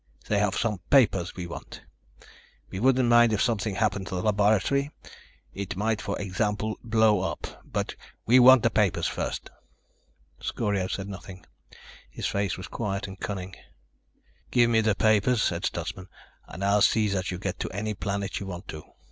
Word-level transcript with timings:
They 0.27 0.39
have 0.39 0.55
some 0.57 0.79
papers 0.89 1.35
we 1.35 1.45
want. 1.45 1.83
We 2.71 2.79
wouldn't 2.79 3.07
mind 3.07 3.33
if 3.33 3.41
something 3.43 3.75
happened 3.75 4.07
to 4.07 4.15
the 4.15 4.23
laboratory. 4.23 4.89
It 5.53 5.75
might, 5.75 6.01
for 6.01 6.17
example 6.19 6.79
blow 6.83 7.21
up. 7.21 7.61
But 7.63 7.93
we 8.25 8.39
want 8.39 8.63
the 8.63 8.71
papers 8.71 9.05
first." 9.05 9.51
Scorio 10.39 10.87
said 10.87 11.07
nothing. 11.07 11.45
His 12.09 12.25
face 12.25 12.57
was 12.57 12.67
quiet 12.67 13.05
and 13.07 13.19
cunning. 13.19 13.55
"Give 14.49 14.71
me 14.71 14.81
the 14.81 14.95
papers," 14.95 15.43
said 15.43 15.65
Stutsman, 15.65 16.07
"and 16.47 16.65
I'll 16.65 16.81
see 16.81 17.07
that 17.09 17.29
you 17.29 17.37
get 17.37 17.59
to 17.59 17.69
any 17.69 17.93
planet 17.93 18.39
you 18.39 18.47
want 18.47 18.67
to. 18.69 18.83